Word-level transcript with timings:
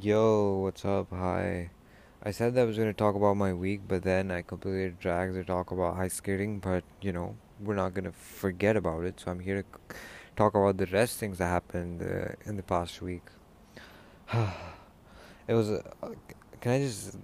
Yo, 0.00 0.58
what's 0.58 0.84
up? 0.84 1.08
Hi. 1.10 1.70
I 2.22 2.30
said 2.30 2.54
that 2.54 2.60
I 2.60 2.64
was 2.64 2.76
going 2.76 2.88
to 2.88 2.94
talk 2.94 3.16
about 3.16 3.36
my 3.36 3.52
week, 3.52 3.80
but 3.88 4.02
then 4.02 4.30
I 4.30 4.42
completely 4.42 4.90
dragged 4.90 5.34
the 5.34 5.42
talk 5.42 5.72
about 5.72 5.96
ice 5.96 6.14
skating. 6.14 6.60
But 6.60 6.84
you 7.00 7.10
know, 7.10 7.36
we're 7.58 7.74
not 7.74 7.94
going 7.94 8.04
to 8.04 8.12
forget 8.12 8.76
about 8.76 9.04
it. 9.04 9.18
So 9.18 9.30
I'm 9.32 9.40
here 9.40 9.62
to 9.62 9.94
talk 10.36 10.54
about 10.54 10.76
the 10.76 10.86
rest 10.86 11.18
things 11.18 11.38
that 11.38 11.46
happened 11.46 12.02
uh, 12.02 12.34
in 12.44 12.56
the 12.56 12.62
past 12.62 13.02
week. 13.02 13.24
it 14.32 15.54
was. 15.54 15.70
Uh, 15.70 15.80
can 16.60 16.72
I 16.72 16.80
just 16.80 17.16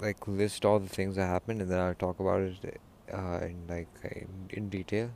like 0.00 0.26
list 0.26 0.64
all 0.64 0.80
the 0.80 0.88
things 0.88 1.16
that 1.16 1.26
happened 1.26 1.60
and 1.60 1.70
then 1.70 1.78
I'll 1.78 1.94
talk 1.94 2.18
about 2.18 2.40
it 2.40 2.80
uh, 3.12 3.38
in 3.42 3.66
like 3.68 3.88
in, 4.02 4.28
in 4.50 4.68
detail? 4.68 5.10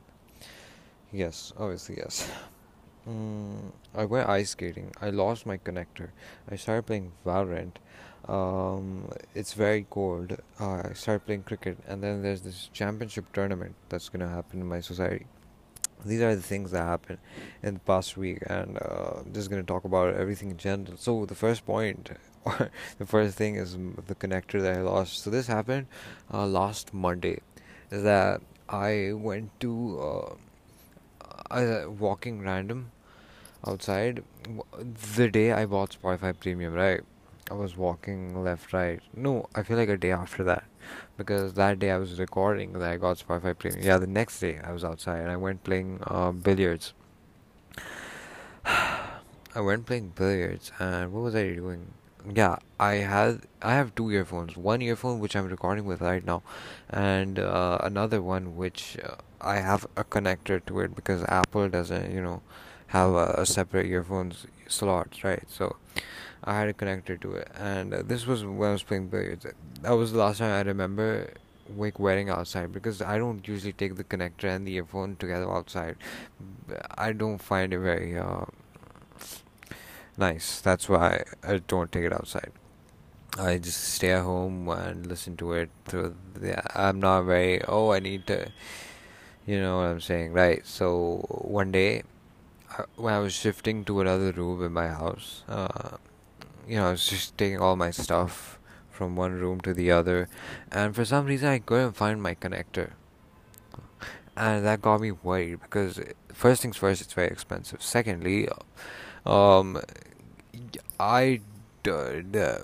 Yes, 1.13 1.53
obviously 1.57 1.97
yes. 1.97 2.31
Mm, 3.09 3.73
I 3.95 4.05
went 4.05 4.29
ice 4.29 4.51
skating. 4.51 4.93
I 5.01 5.11
lost 5.11 5.47
my 5.47 5.57
connector. 5.57 6.11
I 6.51 6.57
started 6.57 6.87
playing 6.87 7.13
Valorant. 7.25 7.77
Um, 8.29 9.11
it's 9.35 9.55
very 9.55 9.87
cold. 9.89 10.37
Uh, 10.61 10.83
I 10.91 10.93
started 10.93 11.25
playing 11.25 11.45
cricket, 11.45 11.79
and 11.89 12.03
then 12.03 12.23
there's 12.23 12.43
this 12.43 12.69
championship 12.73 13.33
tournament 13.33 13.75
that's 13.89 14.09
gonna 14.09 14.29
happen 14.29 14.61
in 14.61 14.69
my 14.69 14.81
society. 14.81 15.27
These 16.05 16.23
are 16.23 16.35
the 16.35 16.43
things 16.43 16.71
that 16.71 16.83
happened 16.83 17.19
in 17.63 17.75
the 17.75 17.81
past 17.81 18.17
week, 18.17 18.39
and 18.47 18.79
uh, 18.79 19.21
I'm 19.21 19.33
just 19.33 19.51
gonna 19.51 19.63
talk 19.63 19.85
about 19.85 20.15
everything 20.15 20.51
in 20.51 20.59
general. 20.59 20.97
So 20.97 21.25
the 21.27 21.35
first 21.35 21.67
point, 21.67 22.11
the 22.99 23.07
first 23.07 23.37
thing, 23.37 23.57
is 23.57 23.77
the 24.07 24.15
connector 24.15 24.61
that 24.61 24.77
I 24.77 24.83
lost. 24.83 25.23
So 25.23 25.31
this 25.31 25.47
happened 25.47 25.87
uh, 26.33 26.47
last 26.47 26.95
Monday. 26.95 27.41
Is 27.91 28.03
that 28.05 28.41
I 28.69 29.13
went 29.15 29.59
to 29.61 30.39
uh, 31.51 31.85
walking 31.91 32.41
random 32.43 32.93
outside 33.67 34.23
the 35.17 35.29
day 35.29 35.53
I 35.53 35.67
bought 35.67 35.97
Spotify 36.01 36.39
Premium, 36.39 36.73
right? 36.73 37.01
I 37.51 37.55
was 37.55 37.77
walking 37.77 38.45
left, 38.45 38.73
right. 38.73 39.01
No, 39.15 39.49
I 39.55 39.65
feel 39.65 39.77
like 39.77 39.89
a 39.89 39.97
day 39.97 40.13
after 40.13 40.45
that 40.45 40.65
because 41.17 41.55
that 41.55 41.79
day 41.81 41.91
I 41.91 41.99
was 41.99 42.19
recording 42.19 42.73
that 42.75 42.91
I 42.91 42.97
got 42.97 43.19
Spotify 43.19 43.59
Premium. 43.59 43.85
Yeah, 43.85 43.99
the 43.99 44.07
next 44.07 44.39
day 44.41 44.61
I 44.63 44.73
was 44.73 44.85
outside 44.85 45.19
and 45.19 45.31
I 45.31 45.37
went 45.37 45.65
playing 45.65 45.99
uh, 46.07 46.31
billiards. 46.33 46.95
I 48.65 49.61
went 49.61 49.87
playing 49.87 50.13
billiards 50.15 50.71
and 50.79 51.13
what 51.13 51.23
was 51.23 51.35
I 51.35 51.51
doing? 51.55 51.93
Yeah, 52.29 52.57
I 52.79 52.95
had 52.97 53.43
I 53.63 53.73
have 53.75 53.95
two 53.95 54.11
earphones. 54.11 54.57
One 54.57 54.83
earphone 54.83 55.21
which 55.21 55.35
I'm 55.35 55.49
recording 55.49 55.87
with 55.87 56.01
right 56.03 56.25
now, 56.25 56.43
and 56.91 57.39
uh, 57.39 57.79
another 57.83 58.21
one 58.21 58.57
which 58.57 58.99
uh, 59.03 59.15
I 59.41 59.57
have 59.57 59.87
a 59.97 60.05
connector 60.05 60.65
to 60.67 60.81
it 60.81 60.95
because 60.95 61.25
Apple 61.25 61.69
doesn't, 61.71 62.13
you 62.13 62.21
know, 62.21 62.43
have 62.89 63.11
a, 63.13 63.35
a 63.39 63.47
separate 63.47 63.87
earphones 63.87 64.47
slot 64.69 65.19
right? 65.25 65.45
So 65.49 65.77
I 66.45 66.59
had 66.59 66.69
a 66.69 66.75
connector 66.75 67.21
to 67.21 67.33
it, 67.33 67.49
and 67.57 67.95
uh, 67.95 68.03
this 68.05 68.27
was 68.27 68.45
when 68.45 68.69
I 68.69 68.73
was 68.73 68.83
playing 68.83 69.09
billiards. 69.09 69.47
That 69.83 69.93
was 69.93 70.13
the 70.13 70.19
last 70.19 70.39
time 70.39 70.53
I 70.53 70.63
remember 70.63 71.33
like 71.77 71.99
wearing 72.01 72.29
outside 72.29 72.73
because 72.73 73.01
I 73.01 73.17
don't 73.19 73.47
usually 73.49 73.73
take 73.73 73.97
the 73.97 74.05
connector 74.05 74.45
and 74.55 74.67
the 74.67 74.75
earphone 74.75 75.17
together 75.17 75.51
outside. 75.51 75.97
I 76.97 77.13
don't 77.13 77.39
find 77.39 77.73
it 77.73 77.79
very 77.79 78.19
uh, 78.19 78.45
nice. 80.17 80.61
That's 80.61 80.89
why 80.89 81.25
I 81.43 81.59
don't 81.67 81.91
take 81.91 82.05
it 82.05 82.13
outside. 82.13 82.53
I 83.39 83.59
just 83.59 83.83
stay 83.95 84.13
at 84.13 84.23
home 84.23 84.69
and 84.69 85.07
listen 85.07 85.37
to 85.37 85.53
it 85.53 85.71
through. 85.85 86.17
The, 86.35 86.61
I'm 86.79 87.01
not 87.01 87.23
very. 87.23 87.63
Oh, 87.65 87.93
I 87.93 88.01
need 88.01 88.27
to. 88.27 88.51
You 89.47 89.61
know 89.61 89.79
what 89.79 89.87
I'm 89.87 90.01
saying, 90.01 90.33
right? 90.33 90.67
So 90.67 91.25
one 91.29 91.73
day, 91.73 92.03
uh, 92.77 92.85
when 92.97 93.15
I 93.15 93.19
was 93.19 93.33
shifting 93.33 93.85
to 93.85 94.01
another 94.01 94.33
room 94.33 94.63
in 94.63 94.73
my 94.73 94.89
house, 94.89 95.43
uh, 95.49 95.97
you 96.69 96.77
know, 96.77 96.89
I 96.89 96.91
was 96.93 97.09
just 97.09 97.37
taking 97.39 97.59
all 97.59 97.77
my 97.77 97.91
stuff 97.91 98.59
from 98.91 99.17
one 99.17 99.33
room 99.33 99.61
to 99.63 99.73
the 99.73 99.91
other, 99.91 100.29
and 100.71 100.95
for 100.95 101.05
some 101.05 101.27
reason 101.27 101.49
I 101.49 101.59
couldn't 101.59 101.93
find 101.93 102.23
my 102.23 102.35
connector, 102.35 102.91
and 104.37 104.65
that 104.65 104.83
got 104.83 105.01
me 105.01 105.11
worried 105.11 105.61
because 105.63 105.99
first 106.33 106.63
things 106.63 106.77
first, 106.77 107.01
it's 107.01 107.13
very 107.13 107.29
expensive. 107.29 107.83
Secondly, 107.83 108.47
um, 109.27 109.81
I 110.99 111.41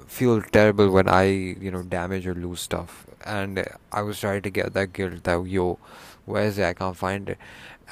feel 0.06 0.42
terrible 0.42 0.90
when 0.90 1.08
I 1.08 1.24
you 1.24 1.70
know 1.70 1.82
damage 1.82 2.26
or 2.26 2.34
lose 2.34 2.60
stuff, 2.60 3.06
and 3.24 3.64
I 3.92 4.02
was 4.02 4.20
trying 4.20 4.42
to 4.42 4.50
get 4.50 4.74
that 4.74 4.92
guilt 4.92 5.24
that 5.24 5.46
yo, 5.46 5.78
where 6.24 6.44
is 6.44 6.58
it? 6.58 6.64
I 6.64 6.74
can't 6.74 6.96
find 6.96 7.28
it, 7.28 7.38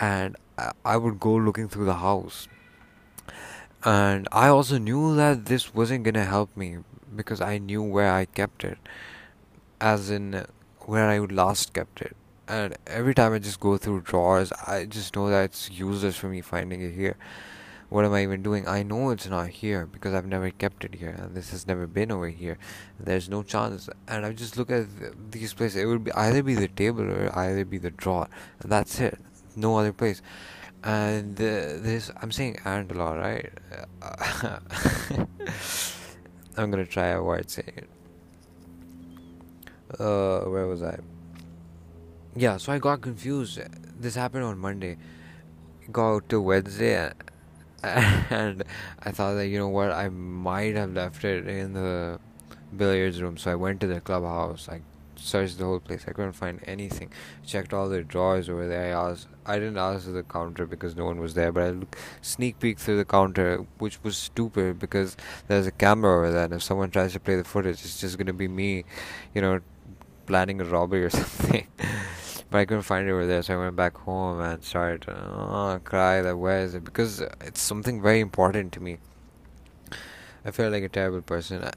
and 0.00 0.36
I, 0.58 0.72
I 0.84 0.96
would 0.96 1.20
go 1.20 1.34
looking 1.34 1.68
through 1.68 1.86
the 1.86 1.94
house, 1.94 2.48
and 3.84 4.28
I 4.32 4.48
also 4.48 4.78
knew 4.78 5.16
that 5.16 5.46
this 5.46 5.74
wasn't 5.74 6.04
gonna 6.04 6.24
help 6.24 6.56
me 6.56 6.78
because 7.14 7.40
I 7.40 7.58
knew 7.58 7.82
where 7.82 8.12
I 8.12 8.26
kept 8.26 8.64
it, 8.64 8.78
as 9.80 10.10
in 10.10 10.44
where 10.80 11.08
I 11.08 11.18
last 11.18 11.72
kept 11.72 12.02
it. 12.02 12.16
And 12.46 12.76
every 12.86 13.14
time 13.14 13.32
I 13.32 13.38
just 13.38 13.58
go 13.58 13.78
through 13.78 14.02
drawers, 14.02 14.52
I 14.66 14.84
just 14.84 15.16
know 15.16 15.30
that 15.30 15.44
it's 15.44 15.70
useless 15.70 16.16
for 16.16 16.28
me 16.28 16.42
finding 16.42 16.82
it 16.82 16.92
here 16.92 17.16
what 17.94 18.04
am 18.04 18.12
I 18.12 18.24
even 18.24 18.42
doing? 18.42 18.66
I 18.66 18.82
know 18.82 19.10
it's 19.10 19.28
not 19.28 19.50
here 19.50 19.86
because 19.86 20.14
I've 20.14 20.26
never 20.26 20.50
kept 20.50 20.84
it 20.84 20.96
here 20.96 21.14
and 21.16 21.36
this 21.36 21.50
has 21.50 21.64
never 21.64 21.86
been 21.86 22.10
over 22.10 22.26
here. 22.28 22.58
There's 22.98 23.28
no 23.28 23.44
chance. 23.44 23.88
And 24.08 24.26
I 24.26 24.32
just 24.32 24.56
look 24.56 24.68
at 24.72 24.86
th- 24.98 25.12
these 25.30 25.54
places. 25.54 25.80
It 25.80 25.86
would 25.86 26.02
be 26.02 26.10
either 26.10 26.42
be 26.42 26.56
the 26.56 26.66
table 26.66 27.02
or 27.02 27.30
either 27.38 27.64
be 27.64 27.78
the 27.78 27.92
drawer. 27.92 28.26
And 28.58 28.72
that's 28.72 28.98
it. 28.98 29.16
No 29.54 29.76
other 29.76 29.92
place. 29.92 30.22
And 30.82 31.36
uh, 31.36 31.78
this, 31.86 32.10
I'm 32.20 32.32
saying 32.32 32.58
and 32.64 32.90
a 32.90 32.94
lot, 32.94 33.16
right? 33.16 33.52
I'm 36.56 36.72
gonna 36.72 36.86
try 36.86 37.10
a 37.10 37.22
word 37.22 37.48
saying 37.48 37.74
it. 37.76 37.88
Uh, 40.00 40.40
where 40.40 40.66
was 40.66 40.82
I? 40.82 40.98
Yeah, 42.34 42.56
so 42.56 42.72
I 42.72 42.80
got 42.80 43.02
confused. 43.02 43.60
This 44.00 44.16
happened 44.16 44.42
on 44.42 44.58
Monday. 44.58 44.96
Got 45.92 46.28
to 46.30 46.40
Wednesday 46.40 47.12
and 48.30 48.64
I 49.02 49.10
thought 49.10 49.34
that 49.34 49.48
you 49.48 49.58
know 49.58 49.68
what 49.68 49.90
I 49.92 50.08
might 50.08 50.74
have 50.76 50.92
left 50.92 51.24
it 51.24 51.46
in 51.46 51.74
the 51.74 52.18
billiards 52.76 53.20
room. 53.20 53.36
So 53.36 53.50
I 53.50 53.54
went 53.54 53.80
to 53.82 53.86
the 53.86 54.00
clubhouse. 54.00 54.68
I 54.68 54.80
searched 55.16 55.58
the 55.58 55.64
whole 55.64 55.80
place. 55.80 56.04
I 56.08 56.12
couldn't 56.12 56.32
find 56.32 56.60
anything. 56.64 57.10
Checked 57.46 57.72
all 57.72 57.88
the 57.88 58.02
drawers 58.02 58.48
over 58.48 58.66
there. 58.66 58.96
I 58.96 59.10
asked 59.10 59.28
I 59.46 59.58
didn't 59.58 59.76
ask 59.76 60.10
the 60.10 60.22
counter 60.22 60.66
because 60.66 60.96
no 60.96 61.04
one 61.04 61.20
was 61.20 61.34
there 61.34 61.52
but 61.52 61.62
I 61.62 61.70
look, 61.70 61.96
sneak 62.22 62.58
peek 62.58 62.78
through 62.78 62.96
the 62.96 63.04
counter 63.04 63.66
which 63.78 64.02
was 64.02 64.16
stupid 64.16 64.78
because 64.78 65.16
there's 65.48 65.66
a 65.66 65.70
camera 65.70 66.16
over 66.16 66.32
there 66.32 66.44
and 66.44 66.54
if 66.54 66.62
someone 66.62 66.90
tries 66.90 67.12
to 67.12 67.20
play 67.20 67.36
the 67.36 67.44
footage 67.44 67.84
it's 67.84 68.00
just 68.00 68.16
gonna 68.16 68.32
be 68.32 68.48
me 68.48 68.84
you 69.34 69.42
know 69.42 69.60
planning 70.24 70.62
a 70.62 70.64
robbery 70.64 71.04
or 71.04 71.10
something 71.20 71.66
but 72.50 72.58
I 72.58 72.64
couldn't 72.64 72.82
find 72.82 73.08
it 73.08 73.12
over 73.12 73.26
there, 73.26 73.42
so 73.42 73.54
I 73.54 73.64
went 73.64 73.76
back 73.76 73.96
home 73.96 74.40
and 74.40 74.62
started 74.62 75.02
to 75.02 75.12
uh, 75.12 75.78
cry 75.80 76.22
that 76.22 76.36
where 76.36 76.60
is 76.60 76.74
it 76.74 76.84
because 76.84 77.20
it's 77.40 77.60
something 77.60 78.02
very 78.02 78.20
important 78.20 78.72
to 78.72 78.80
me. 78.80 78.98
I 80.44 80.50
felt 80.50 80.72
like 80.72 80.84
a 80.84 80.88
terrible 80.88 81.22
person 81.22 81.70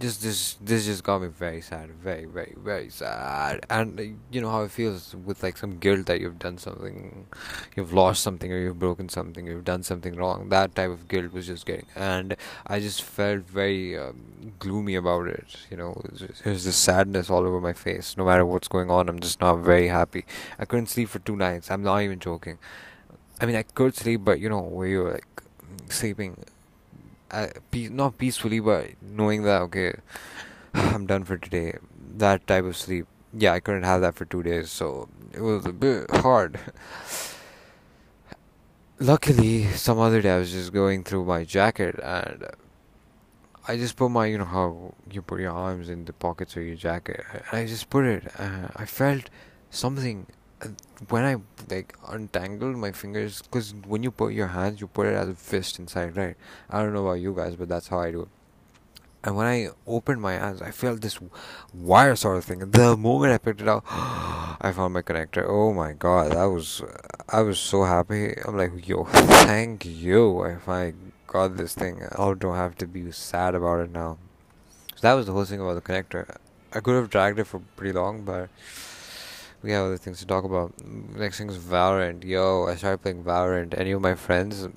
just 0.00 0.22
this 0.22 0.54
this 0.60 0.86
just 0.86 1.04
got 1.04 1.22
me 1.22 1.28
very 1.28 1.60
sad 1.60 1.88
very 1.90 2.24
very 2.24 2.54
very 2.56 2.90
sad. 2.90 3.64
And 3.70 4.18
you 4.32 4.40
know 4.40 4.50
how 4.50 4.62
it 4.62 4.72
feels 4.72 5.14
with 5.14 5.42
like 5.42 5.56
some 5.56 5.78
guilt 5.78 6.06
that 6.06 6.20
you've 6.20 6.38
done 6.38 6.58
something 6.58 7.26
you've 7.76 7.92
lost 7.92 8.22
something 8.22 8.52
or 8.52 8.58
you've 8.58 8.78
broken 8.78 9.08
something 9.08 9.46
you've 9.46 9.64
done 9.64 9.82
something 9.84 10.16
wrong. 10.16 10.48
That 10.48 10.74
type 10.74 10.90
of 10.90 11.06
guilt 11.06 11.32
was 11.32 11.46
just 11.46 11.64
getting 11.64 11.86
and 11.94 12.36
i 12.66 12.80
just 12.80 13.02
felt 13.02 13.42
very 13.42 13.96
um, 13.96 14.52
gloomy 14.58 14.96
about 14.96 15.28
it 15.28 15.56
you 15.70 15.76
know? 15.76 16.00
There's 16.42 16.64
this 16.64 16.76
sadness 16.76 17.30
all 17.30 17.46
over 17.46 17.60
my 17.60 17.72
face. 17.72 18.16
No 18.16 18.24
matter 18.24 18.44
what's 18.44 18.68
going 18.68 18.90
on 18.90 19.08
i'm 19.08 19.20
just 19.20 19.40
not 19.40 19.56
very 19.56 19.88
happy. 19.88 20.24
I 20.58 20.64
couldn't 20.64 20.86
sleep 20.86 21.08
for 21.08 21.20
two 21.20 21.36
nights. 21.36 21.70
I'm 21.70 21.82
not 21.82 22.02
even 22.02 22.18
joking. 22.18 22.58
I 23.40 23.46
mean 23.46 23.56
i 23.56 23.62
could 23.62 23.94
sleep 23.94 24.22
but 24.24 24.40
you 24.40 24.48
know 24.48 24.60
where 24.60 24.88
you're 24.88 25.12
like 25.12 25.26
sleeping 25.88 26.44
uh, 27.34 27.48
not 27.72 28.18
peacefully, 28.18 28.60
but 28.60 28.90
knowing 29.02 29.42
that 29.42 29.62
okay, 29.62 29.94
I'm 30.74 31.06
done 31.06 31.24
for 31.24 31.36
today. 31.36 31.78
That 32.16 32.46
type 32.46 32.64
of 32.64 32.76
sleep. 32.76 33.06
Yeah, 33.32 33.52
I 33.52 33.60
couldn't 33.60 33.82
have 33.82 34.00
that 34.02 34.14
for 34.14 34.24
two 34.24 34.42
days, 34.42 34.70
so 34.70 35.08
it 35.32 35.40
was 35.40 35.66
a 35.66 35.72
bit 35.72 36.10
hard. 36.10 36.60
Luckily, 39.00 39.66
some 39.72 39.98
other 39.98 40.22
day 40.22 40.30
I 40.30 40.38
was 40.38 40.52
just 40.52 40.72
going 40.72 41.02
through 41.02 41.24
my 41.24 41.44
jacket 41.44 41.98
and 42.00 42.46
I 43.66 43.76
just 43.76 43.96
put 43.96 44.10
my, 44.10 44.26
you 44.26 44.38
know, 44.38 44.44
how 44.44 44.94
you 45.10 45.20
put 45.20 45.40
your 45.40 45.50
arms 45.50 45.88
in 45.88 46.04
the 46.04 46.12
pockets 46.12 46.56
of 46.56 46.62
your 46.62 46.76
jacket. 46.76 47.24
I 47.50 47.66
just 47.66 47.90
put 47.90 48.04
it. 48.04 48.24
I 48.38 48.84
felt 48.84 49.30
something 49.70 50.26
when 51.08 51.24
I 51.24 51.36
like 51.70 51.96
untangled 52.08 52.76
my 52.76 52.92
fingers, 52.92 53.42
because 53.42 53.74
when 53.86 54.02
you 54.02 54.10
put 54.10 54.32
your 54.32 54.48
hands, 54.48 54.80
you 54.80 54.86
put 54.86 55.06
it 55.06 55.14
as 55.14 55.28
a 55.28 55.34
fist 55.34 55.78
inside, 55.78 56.16
right? 56.16 56.36
I 56.70 56.82
don't 56.82 56.92
know 56.92 57.06
about 57.06 57.20
you 57.20 57.34
guys, 57.34 57.56
but 57.56 57.68
that's 57.68 57.88
how 57.88 58.00
I 58.00 58.10
do 58.10 58.22
it. 58.22 58.28
And 59.24 59.36
when 59.36 59.46
I 59.46 59.68
opened 59.86 60.20
my 60.20 60.34
hands, 60.34 60.60
I 60.60 60.70
felt 60.70 61.00
this 61.00 61.18
wire 61.72 62.14
sort 62.14 62.36
of 62.36 62.44
thing. 62.44 62.58
The 62.58 62.94
moment 62.94 63.32
I 63.32 63.38
picked 63.38 63.62
it 63.62 63.68
up, 63.68 63.84
I 63.88 64.70
found 64.76 64.92
my 64.92 65.00
connector. 65.00 65.46
Oh 65.48 65.72
my 65.72 65.94
god, 65.94 66.32
that 66.32 66.44
was 66.44 66.82
I 67.30 67.40
was 67.40 67.58
so 67.58 67.84
happy. 67.84 68.34
I'm 68.44 68.56
like, 68.56 68.86
yo, 68.86 69.04
thank 69.04 69.86
you. 69.86 70.44
If 70.44 70.68
I 70.68 70.92
got 71.26 71.56
this 71.56 71.74
thing, 71.74 72.02
I 72.04 72.34
don't 72.34 72.54
have 72.54 72.76
to 72.78 72.86
be 72.86 73.10
sad 73.12 73.54
about 73.54 73.80
it 73.80 73.90
now. 73.90 74.18
So 74.94 75.00
that 75.08 75.14
was 75.14 75.24
the 75.24 75.32
whole 75.32 75.46
thing 75.46 75.60
about 75.60 75.74
the 75.74 75.80
connector. 75.80 76.36
I 76.74 76.80
could 76.80 76.94
have 76.94 77.08
dragged 77.08 77.38
it 77.38 77.44
for 77.44 77.60
pretty 77.76 77.92
long, 77.92 78.24
but 78.24 78.50
we 79.64 79.72
have 79.72 79.86
other 79.86 79.96
things 79.96 80.18
to 80.18 80.26
talk 80.26 80.44
about. 80.44 80.74
Next 80.84 81.38
thing 81.38 81.48
is 81.48 81.56
Valorant. 81.56 82.22
Yo, 82.22 82.66
I 82.68 82.76
started 82.76 82.98
playing 82.98 83.24
Valorant. 83.24 83.72
Any 83.78 83.92
of 83.92 84.02
my 84.02 84.14
friends, 84.14 84.68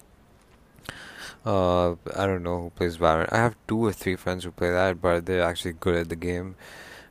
uh, 1.46 1.92
I 1.92 2.26
don't 2.26 2.42
know 2.42 2.62
who 2.62 2.70
plays 2.70 2.98
Valorant. 2.98 3.34
I 3.34 3.38
have 3.38 3.58
two 3.68 3.86
or 3.86 3.92
three 3.92 4.16
friends 4.16 4.46
who 4.46 4.52
play 4.52 4.72
that, 4.72 5.02
but 5.02 5.26
they're 5.26 5.44
actually 5.44 5.74
good 5.74 5.96
at 5.96 6.08
the 6.08 6.16
game, 6.16 6.56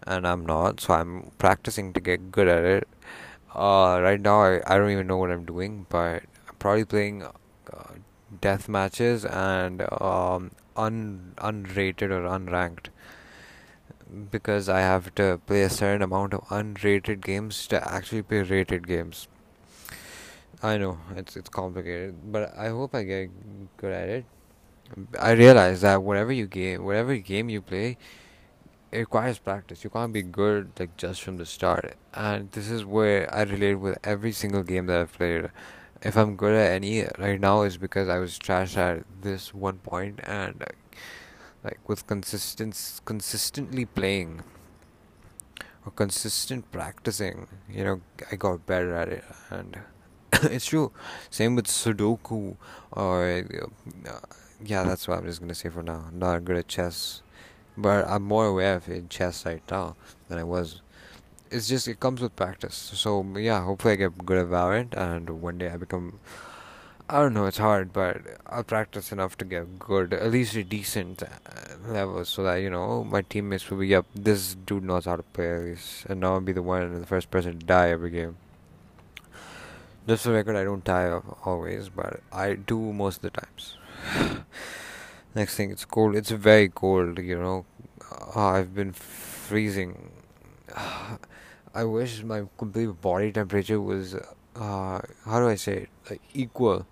and 0.07 0.27
I'm 0.27 0.47
not. 0.47 0.81
So 0.81 0.95
I'm 0.95 1.33
practicing 1.37 1.93
to 1.93 2.01
get 2.01 2.33
good 2.33 2.49
at 2.49 2.65
it. 2.65 2.89
Uh, 3.55 4.01
right 4.03 4.21
now 4.21 4.41
I, 4.41 4.63
I 4.67 4.79
don't 4.79 4.91
even 4.91 5.07
know 5.07 5.19
what 5.19 5.31
I'm 5.31 5.45
doing, 5.45 5.85
but 5.91 6.23
I'm 6.49 6.57
probably 6.59 6.87
playing 6.87 7.25
uh, 7.25 7.93
death 8.41 8.69
matches 8.69 9.25
and 9.25 9.83
um 10.03 10.51
un 10.77 11.35
unrated 11.39 12.11
or 12.11 12.23
unranked 12.39 12.89
because 14.31 14.69
I 14.69 14.81
have 14.81 15.15
to 15.17 15.41
play 15.47 15.63
a 15.63 15.71
certain 15.71 16.03
amount 16.03 16.35
of 16.35 16.41
unrated 16.49 17.23
games 17.23 17.67
to 17.69 17.93
actually 17.93 18.23
play 18.23 18.43
rated 18.43 18.87
games. 18.87 19.29
I 20.63 20.79
know 20.79 20.99
it's 21.15 21.37
it's 21.37 21.49
complicated, 21.49 22.33
but 22.33 22.57
I 22.57 22.69
hope 22.69 22.95
I 22.95 23.03
get 23.03 23.31
good 23.77 23.93
at 23.93 24.09
it. 24.09 24.25
I 25.21 25.33
realize 25.33 25.81
that 25.83 26.03
whatever 26.03 26.33
you 26.33 26.47
game, 26.47 26.85
whatever 26.85 27.17
game 27.17 27.49
you 27.49 27.61
play, 27.61 27.99
it 28.93 28.99
requires 28.99 29.39
practice. 29.39 29.85
You 29.85 29.91
can't 29.91 30.13
be 30.13 30.23
good 30.23 30.71
like 30.79 30.97
just 30.97 31.23
from 31.23 31.37
the 31.37 31.47
start. 31.47 31.97
And 32.15 32.51
this 32.53 32.71
is 32.71 32.85
where 32.85 33.33
I 33.35 33.43
relate 33.43 33.75
with 33.75 33.99
every 34.05 34.33
single 34.33 34.63
game 34.63 34.87
that 34.87 35.01
I've 35.01 35.13
played. 35.13 35.51
If 36.03 36.17
I'm 36.17 36.37
good 36.37 36.55
at 36.55 36.73
any 36.73 37.05
right 37.19 37.41
now, 37.41 37.63
is 37.63 37.77
because 37.79 38.09
I 38.09 38.19
was 38.19 38.39
trash 38.39 38.77
at 38.77 39.05
this 39.23 39.53
one 39.53 39.79
point 39.79 40.21
and 40.23 40.65
like 41.67 41.89
with 41.89 42.07
consistent 42.07 43.01
consistently 43.05 43.85
playing 43.85 44.43
or 45.85 45.93
consistent 45.93 46.71
practicing 46.71 47.47
you 47.69 47.85
know 47.85 48.01
i 48.31 48.37
got 48.37 48.67
better 48.67 48.95
at 48.95 49.09
it. 49.09 49.25
And 49.51 49.79
it's 50.55 50.67
true. 50.67 50.93
Same 51.31 51.55
with 51.57 51.67
sudoku. 51.67 52.57
Or 52.93 53.45
uh, 54.09 54.21
yeah 54.65 54.85
that's 54.85 55.07
what 55.07 55.19
i'm 55.19 55.27
just 55.27 55.41
gonna 55.41 55.55
say 55.55 55.69
for 55.69 55.83
now. 55.83 56.05
I'm 56.09 56.19
not 56.19 56.45
good 56.45 56.57
at 56.57 56.69
chess 56.69 57.23
but 57.77 58.07
i'm 58.09 58.23
more 58.23 58.47
aware 58.47 58.77
of 58.77 58.89
it 58.89 59.11
chess 59.11 59.45
right 59.45 59.63
now 59.71 59.97
than 60.29 60.39
i 60.39 60.45
was. 60.45 60.81
It's 61.51 61.69
just 61.69 61.87
it 61.87 62.01
comes 62.01 62.21
with 62.21 62.35
practice. 62.35 62.75
So 62.75 63.25
yeah 63.37 63.63
hopefully 63.65 63.95
i 63.95 63.97
get 63.97 64.27
good 64.27 64.39
at 64.39 64.47
valorant 64.47 64.95
and 64.97 65.31
one 65.41 65.59
day 65.59 65.71
i 65.71 65.77
become 65.77 66.19
I 67.09 67.21
don't 67.21 67.35
know, 67.35 67.47
it's 67.47 67.59
hard, 67.59 67.93
but 67.93 68.21
I'll 68.49 68.65
practice 68.65 69.13
enough 69.13 69.39
to 69.39 69.45
get 69.45 69.79
good, 69.79 70.13
at 70.13 70.33
least 70.33 70.57
a 70.57 70.65
decent 70.65 71.23
uh, 71.23 71.29
level, 71.87 72.25
so 72.25 72.43
that, 72.43 72.57
you 72.57 72.69
know, 72.69 73.05
my 73.05 73.23
teammates 73.23 73.71
will 73.71 73.79
be, 73.79 73.87
yep, 73.87 74.07
this 74.13 74.57
dude 74.57 74.83
knows 74.83 75.05
how 75.05 75.15
to 75.15 75.23
play 75.23 75.55
at 75.55 75.61
least, 75.63 76.07
and 76.07 76.19
now 76.19 76.33
I'll 76.33 76.41
be 76.41 76.51
the 76.51 76.63
one, 76.63 77.01
the 77.01 77.07
first 77.07 77.31
person 77.31 77.61
to 77.61 77.65
die 77.65 77.91
every 77.91 78.11
game. 78.11 78.37
Just 80.09 80.25
for 80.25 80.33
record, 80.33 80.57
I 80.57 80.65
don't 80.65 80.83
die 80.83 81.09
always, 81.45 81.91
but 81.91 82.23
I 82.33 82.55
do 82.55 82.93
most 82.93 83.23
of 83.23 83.23
the 83.23 83.31
times. 83.31 83.77
Next 85.37 85.55
thing, 85.55 85.71
it's 85.71 85.85
cold. 85.85 86.17
It's 86.17 86.31
very 86.33 86.69
cold, 86.69 87.21
you 87.21 87.39
know. 87.39 87.67
Uh, 88.35 88.49
I've 88.49 88.75
been 88.75 88.93
freezing. 88.93 90.11
I 91.75 91.85
wish 91.85 92.25
my 92.25 92.47
complete 92.59 93.01
body 93.01 93.31
temperature 93.31 93.81
was, 93.81 94.17
uh, 94.57 95.01
how 95.25 95.39
do 95.39 95.47
I 95.47 95.55
say 95.55 95.83
it, 95.83 95.89
like 96.11 96.21
equal 96.35 96.85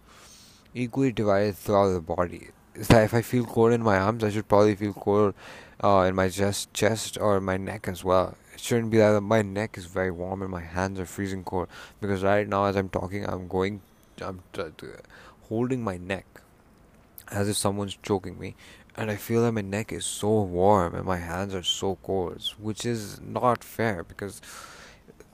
equally 0.74 1.12
divided 1.12 1.56
throughout 1.56 1.92
the 1.92 2.00
body. 2.00 2.48
Is 2.74 2.88
that 2.88 3.04
if 3.04 3.14
I 3.14 3.22
feel 3.22 3.44
cold 3.44 3.72
in 3.72 3.82
my 3.82 3.96
arms, 3.96 4.24
I 4.24 4.30
should 4.30 4.48
probably 4.48 4.74
feel 4.74 4.92
cold 4.92 5.34
uh, 5.82 6.00
in 6.00 6.14
my 6.14 6.28
chest, 6.28 6.74
chest 6.74 7.16
or 7.20 7.40
my 7.40 7.56
neck 7.56 7.86
as 7.86 8.02
well. 8.02 8.36
It 8.52 8.60
shouldn't 8.60 8.90
be 8.90 8.98
that 8.98 9.20
my 9.20 9.42
neck 9.42 9.78
is 9.78 9.86
very 9.86 10.10
warm 10.10 10.42
and 10.42 10.50
my 10.50 10.60
hands 10.60 10.98
are 10.98 11.06
freezing 11.06 11.44
cold. 11.44 11.68
Because 12.00 12.22
right 12.22 12.48
now, 12.48 12.64
as 12.64 12.76
I'm 12.76 12.88
talking, 12.88 13.24
I'm 13.24 13.46
going, 13.46 13.80
I'm 14.20 14.42
t- 14.52 14.62
t- 14.76 14.86
holding 15.48 15.82
my 15.84 15.96
neck 15.96 16.26
as 17.28 17.48
if 17.48 17.56
someone's 17.56 17.96
choking 18.02 18.38
me, 18.38 18.54
and 18.96 19.10
I 19.10 19.16
feel 19.16 19.42
that 19.42 19.52
my 19.52 19.60
neck 19.60 19.92
is 19.92 20.04
so 20.04 20.42
warm 20.42 20.94
and 20.94 21.04
my 21.04 21.18
hands 21.18 21.54
are 21.54 21.62
so 21.62 21.98
cold, 22.02 22.42
which 22.58 22.84
is 22.84 23.20
not 23.20 23.64
fair 23.64 24.04
because 24.04 24.40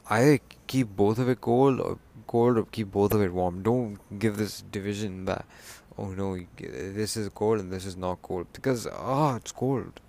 I 0.09 0.41
keep 0.67 0.89
both 0.89 1.19
of 1.19 1.29
it 1.29 1.41
cold 1.41 1.81
or 1.81 1.99
cold 2.33 2.59
or 2.59 2.65
keep 2.77 2.93
both 2.93 3.13
of 3.13 3.23
it 3.27 3.33
warm. 3.33 3.63
Don't 3.63 3.99
give 4.19 4.37
this 4.37 4.63
division 4.79 5.25
that 5.25 5.45
oh 5.99 6.11
no 6.21 6.29
this 6.59 7.17
is 7.17 7.29
cold 7.41 7.61
and 7.61 7.73
this 7.73 7.85
is 7.91 7.97
not 7.97 8.23
cold 8.23 8.47
because 8.53 8.87
ah 8.87 9.33
oh, 9.33 9.37
it's 9.37 9.53
cold 9.53 10.01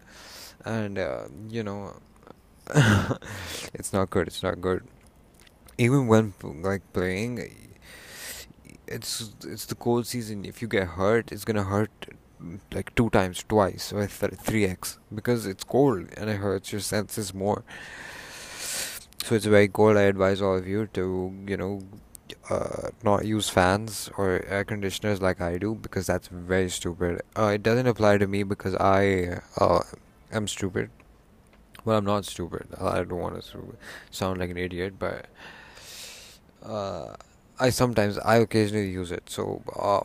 and 0.63 1.00
uh, 1.00 1.23
you 1.50 1.63
know 1.63 1.79
it's 3.73 3.91
not 3.91 4.09
good. 4.09 4.27
It's 4.27 4.44
not 4.44 4.62
good. 4.62 4.83
Even 5.77 6.07
when 6.07 6.33
like 6.44 6.83
playing, 6.94 7.33
it's 8.88 9.33
it's 9.44 9.65
the 9.65 9.75
cold 9.75 10.06
season. 10.06 10.45
If 10.45 10.62
you 10.62 10.68
get 10.68 10.88
hurt, 11.00 11.31
it's 11.31 11.44
gonna 11.44 11.63
hurt 11.63 11.91
like 12.73 12.94
two 12.95 13.09
times, 13.09 13.44
twice, 13.47 13.91
or 13.94 14.07
three 14.07 14.65
x 14.65 15.00
because 15.13 15.45
it's 15.45 15.63
cold 15.63 16.07
and 16.18 16.29
it 16.29 16.38
hurts 16.38 16.71
your 16.71 16.81
senses 16.81 17.33
more. 17.33 17.63
So 19.23 19.35
it's 19.35 19.45
very 19.45 19.68
cold. 19.68 19.97
I 19.97 20.03
advise 20.03 20.41
all 20.41 20.57
of 20.57 20.68
you 20.68 20.88
to 20.94 21.06
you 21.47 21.57
know 21.57 21.81
uh, 22.50 22.89
not 23.04 23.25
use 23.25 23.50
fans 23.50 24.10
or 24.18 24.44
air 24.48 24.63
conditioners 24.63 25.22
like 25.22 25.42
I 25.42 25.57
do 25.57 25.75
because 25.75 26.07
that's 26.07 26.28
very 26.28 26.69
stupid. 26.69 27.22
Uh, 27.38 27.51
it 27.56 27.63
doesn't 27.63 27.88
apply 27.88 28.18
to 28.18 28.28
me 28.28 28.44
because 28.44 28.75
I 28.75 29.39
uh, 29.57 29.81
am 30.31 30.48
stupid. 30.48 30.89
Well, 31.83 31.98
I'm 31.98 32.06
not 32.06 32.25
stupid. 32.25 32.68
I 32.80 33.04
don't 33.04 33.19
want 33.19 33.44
to 33.44 33.78
sound 34.12 34.39
like 34.39 34.50
an 34.50 34.57
idiot, 34.57 34.95
but 35.00 35.25
uh, 36.63 37.16
I 37.60 37.69
sometimes, 37.69 38.18
I 38.19 38.38
occasionally 38.38 38.89
use 38.89 39.12
it. 39.12 39.30
So 39.30 39.63
uh, 39.75 40.01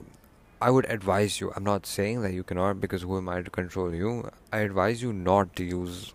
I 0.61 0.71
would 0.71 0.87
advise 0.91 1.41
you. 1.41 1.53
I'm 1.55 1.65
not 1.65 1.87
saying 1.87 2.23
that 2.23 2.33
you 2.33 2.43
cannot 2.43 2.81
because 2.81 3.03
who 3.03 3.19
am 3.19 3.29
I 3.29 3.43
to 3.43 3.51
control 3.51 3.95
you? 3.95 4.31
I 4.53 4.59
advise 4.61 5.03
you 5.03 5.13
not 5.13 5.55
to 5.57 5.65
use 5.65 6.15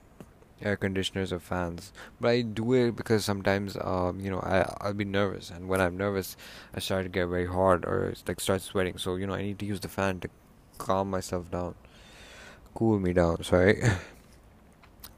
air 0.61 0.75
conditioners 0.75 1.33
or 1.33 1.39
fans. 1.39 1.91
But 2.19 2.29
I 2.29 2.41
do 2.41 2.73
it 2.73 2.95
because 2.95 3.25
sometimes, 3.25 3.77
um, 3.81 4.19
you 4.19 4.29
know, 4.29 4.39
I 4.39 4.73
I'll 4.81 4.93
be 4.93 5.05
nervous, 5.05 5.49
and 5.49 5.67
when 5.67 5.81
I'm 5.81 5.97
nervous, 5.97 6.37
I 6.73 6.79
start 6.79 7.03
to 7.03 7.09
get 7.09 7.27
very 7.27 7.47
hard 7.47 7.85
or 7.85 8.13
like 8.27 8.39
start 8.39 8.61
sweating. 8.61 8.97
So 8.97 9.15
you 9.15 9.27
know, 9.27 9.33
I 9.33 9.41
need 9.41 9.59
to 9.59 9.65
use 9.65 9.79
the 9.79 9.89
fan 9.89 10.19
to 10.21 10.29
calm 10.77 11.09
myself 11.09 11.51
down, 11.51 11.75
cool 12.73 12.99
me 12.99 13.13
down. 13.13 13.43
Sorry. 13.43 13.81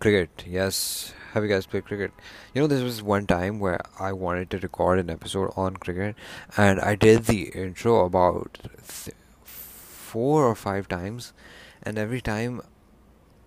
cricket, 0.04 0.44
yes. 0.46 1.14
Have 1.32 1.44
you 1.44 1.50
guys 1.50 1.66
played 1.66 1.86
cricket? 1.86 2.12
You 2.54 2.62
know, 2.62 2.68
there 2.68 2.84
was 2.84 3.02
one 3.02 3.26
time 3.26 3.62
where 3.62 3.80
I 3.98 4.12
wanted 4.12 4.50
to 4.50 4.58
record 4.58 5.00
an 5.00 5.10
episode 5.10 5.52
on 5.56 5.78
cricket, 5.78 6.18
and 6.58 6.82
I 6.82 6.96
did 6.96 7.24
the 7.24 7.44
intro 7.56 8.04
about 8.04 8.60
th- 8.86 9.16
four 9.46 10.46
or 10.46 10.56
five 10.56 10.90
times, 10.90 11.32
and 11.82 11.98
every 11.98 12.20
time 12.20 12.62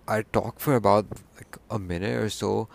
I 0.07 0.21
talk 0.21 0.59
for 0.59 0.75
about 0.75 1.05
like 1.35 1.57
a 1.69 1.79
minute 1.79 2.15
or 2.15 2.29
so, 2.29 2.69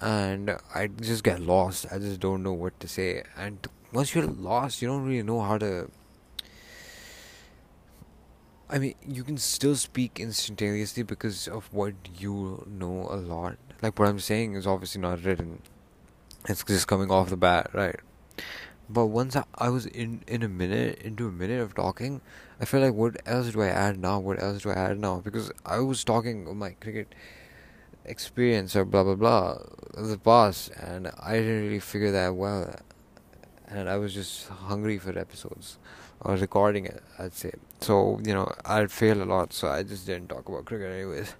and 0.00 0.56
I 0.74 0.88
just 0.88 1.24
get 1.24 1.40
lost. 1.40 1.86
I 1.90 1.98
just 1.98 2.20
don't 2.20 2.42
know 2.42 2.52
what 2.52 2.78
to 2.80 2.88
say. 2.88 3.22
And 3.36 3.66
once 3.92 4.14
you're 4.14 4.26
lost, 4.26 4.82
you 4.82 4.88
don't 4.88 5.04
really 5.04 5.22
know 5.22 5.40
how 5.40 5.58
to. 5.58 5.90
I 8.68 8.78
mean, 8.78 8.94
you 9.06 9.22
can 9.22 9.38
still 9.38 9.76
speak 9.76 10.18
instantaneously 10.18 11.04
because 11.04 11.46
of 11.46 11.72
what 11.72 11.94
you 12.18 12.66
know 12.66 13.06
a 13.10 13.16
lot. 13.16 13.56
Like 13.80 13.98
what 13.98 14.08
I'm 14.08 14.18
saying 14.18 14.54
is 14.54 14.66
obviously 14.66 15.00
not 15.00 15.24
written. 15.24 15.62
It's 16.48 16.64
just 16.64 16.88
coming 16.88 17.10
off 17.10 17.30
the 17.30 17.36
bat, 17.36 17.70
right? 17.72 18.00
But 18.88 19.06
once 19.06 19.36
I, 19.56 19.68
was 19.68 19.86
in 19.86 20.22
in 20.28 20.42
a 20.44 20.48
minute 20.48 21.00
into 21.02 21.26
a 21.26 21.32
minute 21.32 21.60
of 21.60 21.74
talking, 21.74 22.20
I 22.60 22.64
felt 22.64 22.84
like 22.84 22.94
what 22.94 23.16
else 23.26 23.50
do 23.50 23.62
I 23.62 23.68
add 23.68 23.98
now? 23.98 24.20
What 24.20 24.40
else 24.40 24.62
do 24.62 24.70
I 24.70 24.74
add 24.74 25.00
now? 25.00 25.20
Because 25.24 25.50
I 25.64 25.80
was 25.80 26.04
talking 26.04 26.56
my 26.56 26.70
cricket 26.70 27.12
experience 28.04 28.76
or 28.76 28.84
blah 28.84 29.02
blah 29.02 29.16
blah 29.16 29.58
the 29.96 30.18
past, 30.18 30.70
and 30.76 31.10
I 31.18 31.34
didn't 31.34 31.64
really 31.64 31.80
figure 31.80 32.12
that 32.12 32.36
well, 32.36 32.76
and 33.66 33.88
I 33.88 33.96
was 33.96 34.14
just 34.14 34.48
hungry 34.48 34.98
for 34.98 35.18
episodes 35.18 35.78
or 36.20 36.36
recording 36.36 36.86
it. 36.86 37.02
I'd 37.18 37.34
say 37.34 37.52
so. 37.80 38.20
You 38.24 38.34
know, 38.34 38.52
I'd 38.64 38.92
fail 38.92 39.20
a 39.20 39.24
lot, 39.24 39.52
so 39.52 39.68
I 39.68 39.82
just 39.82 40.06
didn't 40.06 40.28
talk 40.28 40.48
about 40.48 40.64
cricket 40.64 40.92
anyways. 40.92 41.34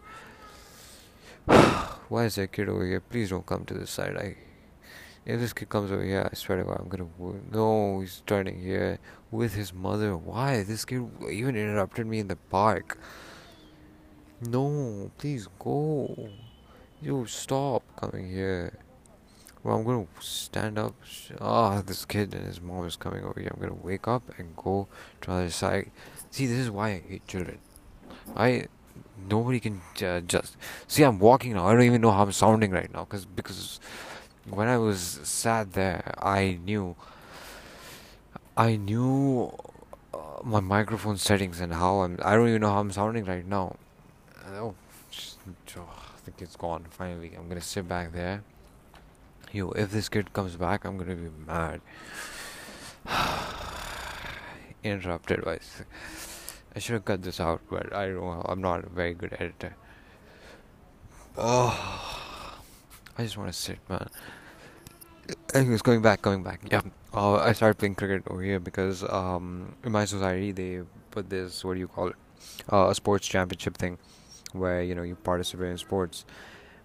Why 2.09 2.25
is 2.25 2.35
that 2.35 2.51
kid 2.51 2.69
over 2.69 2.85
here? 2.85 3.01
Please 3.01 3.31
don't 3.31 3.47
come 3.47 3.65
to 3.67 3.75
this 3.75 3.91
side. 3.91 4.17
I 4.17 4.37
if 5.27 5.41
this 5.41 5.53
kid 5.53 5.69
comes 5.69 5.91
over 5.91 6.05
here, 6.05 6.29
I 6.31 6.35
swear 6.37 6.59
to 6.59 6.65
God, 6.65 6.81
I'm 6.81 6.89
gonna. 6.89 7.09
No, 7.53 8.01
he's 8.01 8.23
turning 8.27 8.61
here 8.61 9.01
with 9.31 9.55
his 9.55 9.75
mother. 9.75 10.17
Why? 10.17 10.63
This 10.63 10.85
kid 10.85 11.05
even 11.31 11.57
interrupted 11.57 12.07
me 12.07 12.21
in 12.21 12.29
the 12.29 12.37
park. 12.37 12.99
No, 14.41 15.11
please 15.19 15.49
go. 15.59 16.29
You 17.03 17.27
stop 17.27 17.83
coming 17.97 18.31
here. 18.31 18.79
Well, 19.65 19.79
I'm 19.79 19.85
gonna 19.85 20.07
stand 20.21 20.79
up. 20.79 20.95
Ah, 21.41 21.83
this 21.83 22.05
kid 22.05 22.33
and 22.33 22.47
his 22.47 22.61
mom 22.61 22.87
is 22.87 22.95
coming 22.97 23.25
over 23.25 23.41
here. 23.41 23.51
I'm 23.53 23.61
gonna 23.61 23.75
wake 23.83 24.07
up 24.07 24.23
and 24.39 24.55
go 24.55 24.87
to 25.23 25.27
the 25.27 25.33
other 25.33 25.51
side. 25.51 25.91
See, 26.31 26.47
this 26.47 26.59
is 26.59 26.71
why 26.71 26.91
I 26.91 27.03
hate 27.09 27.27
children. 27.27 27.59
I 28.37 28.69
nobody 29.29 29.59
can 29.59 29.81
ju- 29.95 30.21
just 30.21 30.57
see. 30.87 31.03
I'm 31.03 31.19
walking 31.19 31.55
now. 31.55 31.67
I 31.67 31.73
don't 31.73 31.83
even 31.83 32.01
know 32.01 32.13
how 32.13 32.23
I'm 32.23 32.33
sounding 32.33 32.71
right 32.71 32.93
now, 32.93 33.05
cause 33.07 33.25
because 33.25 33.81
when 34.49 34.69
I 34.69 34.79
was 34.79 35.01
sat 35.01 35.73
there, 35.73 36.15
I 36.19 36.59
knew. 36.65 36.97
I 38.57 38.77
knew 38.77 39.53
uh, 40.15 40.19
my 40.43 40.61
microphone 40.61 41.19
settings 41.19 41.61
and 41.61 41.75
how 41.75 42.01
I'm. 42.01 42.19
I 42.25 42.35
don't 42.35 42.49
even 42.49 42.61
know 42.63 42.71
how 42.71 42.81
I'm 42.81 42.93
sounding 42.93 43.25
right 43.25 43.47
now. 43.47 43.77
Oh, 44.55 44.75
just, 45.11 45.39
oh, 45.77 45.83
I 45.83 46.19
think 46.25 46.41
it's 46.41 46.57
gone. 46.57 46.87
Finally, 46.89 47.33
I'm 47.37 47.49
gonna 47.49 47.61
sit 47.61 47.89
back 47.89 48.13
there. 48.13 48.43
Yo, 49.53 49.71
if 49.73 49.91
this 49.91 50.09
kid 50.09 50.33
comes 50.33 50.57
back, 50.57 50.85
I'm 50.85 50.97
gonna 50.97 51.17
be 51.17 51.31
mad. 51.47 51.81
Interrupted 54.85 55.45
by. 55.45 55.59
I 56.75 56.79
should 56.79 56.95
have 56.95 57.05
cut 57.05 57.23
this 57.23 57.41
out, 57.41 57.61
but 57.69 57.95
I 57.95 58.09
don't. 58.09 58.45
I'm 58.49 58.61
not 58.61 58.85
a 58.85 58.89
very 58.89 59.15
good 59.15 59.37
editor. 59.39 59.75
Oh, 61.37 62.16
I 63.19 63.23
just 63.23 63.37
want 63.39 63.51
to 63.51 63.59
sit, 63.59 63.79
man. 63.89 64.09
Anyways, 65.55 65.83
going 65.83 66.03
back, 66.03 66.21
going 66.21 66.43
back. 66.43 66.61
Yeah, 66.71 66.83
uh, 67.15 67.37
I 67.37 67.53
started 67.53 67.79
playing 67.79 67.95
cricket 67.95 68.25
over 68.29 68.43
here 68.43 68.61
because 68.61 69.03
um, 69.05 69.75
in 69.85 69.93
my 69.93 70.05
society 70.05 70.53
they 70.53 70.83
put 71.11 71.31
this 71.31 71.65
what 71.65 71.75
do 71.75 71.81
you 71.81 71.89
call 71.89 72.09
it, 72.09 72.17
uh, 72.71 72.89
a 72.89 72.95
sports 72.95 73.27
championship 73.27 73.77
thing, 73.77 73.99
where 74.53 74.83
you 74.83 74.95
know 74.95 75.03
you 75.03 75.15
participate 75.17 75.71
in 75.71 75.79
sports, 75.79 76.27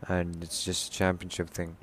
and 0.07 0.41
it's 0.41 0.63
just 0.63 0.93
a 0.93 0.97
championship 0.97 1.49
thing. 1.49 1.75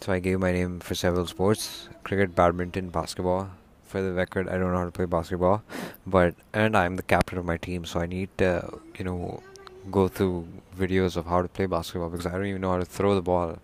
So 0.00 0.12
I 0.12 0.18
gave 0.18 0.40
my 0.40 0.52
name 0.52 0.80
for 0.80 0.94
several 0.94 1.26
sports: 1.26 1.88
cricket, 2.02 2.34
badminton, 2.34 2.88
basketball. 2.88 3.50
For 3.84 4.02
the 4.02 4.12
record, 4.12 4.48
I 4.48 4.52
don't 4.58 4.72
know 4.72 4.78
how 4.78 4.84
to 4.84 4.90
play 4.90 5.04
basketball, 5.04 5.62
but 6.06 6.34
and 6.52 6.76
I'm 6.76 6.96
the 6.96 7.02
captain 7.02 7.38
of 7.38 7.44
my 7.44 7.58
team, 7.58 7.84
so 7.84 8.00
I 8.00 8.06
need 8.06 8.30
to 8.38 8.80
you 8.98 9.04
know 9.04 9.42
go 9.90 10.08
through 10.08 10.46
videos 10.76 11.16
of 11.16 11.26
how 11.26 11.42
to 11.42 11.48
play 11.48 11.66
basketball 11.66 12.10
because 12.10 12.26
I 12.26 12.32
don't 12.32 12.46
even 12.46 12.60
know 12.60 12.70
how 12.70 12.78
to 12.78 12.84
throw 12.84 13.14
the 13.14 13.22
ball. 13.22 13.58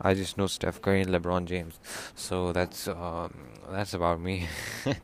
I 0.00 0.14
just 0.14 0.36
know 0.36 0.46
Steph 0.46 0.82
Curry 0.82 1.02
and 1.02 1.10
LeBron 1.10 1.46
James. 1.46 1.78
So 2.14 2.52
that's 2.52 2.88
um, 2.88 3.34
that's 3.70 3.94
about 3.94 4.20
me. 4.20 4.48